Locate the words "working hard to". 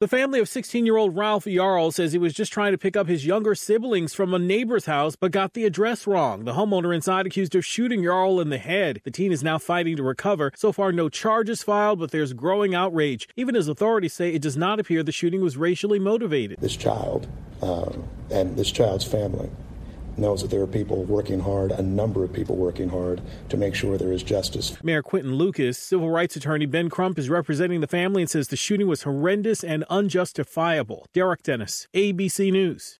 22.56-23.56